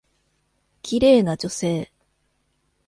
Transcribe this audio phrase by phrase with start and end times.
[0.81, 1.91] 綺麗な女性。